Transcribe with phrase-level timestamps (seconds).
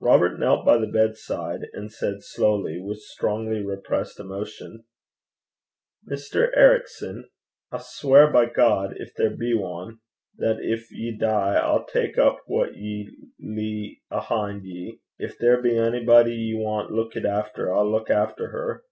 [0.00, 4.84] Robert knelt by the bedside, and said, slowly, with strongly repressed emotion,
[6.10, 6.50] 'Mr.
[6.56, 7.28] Ericson,
[7.70, 9.98] I sweir by God, gin there be ane,
[10.38, 15.02] that gin ye dee, I'll tak up what ye lea' ahin' ye.
[15.20, 18.84] Gin there be onybody ye want luikit efter, I'll luik efter her.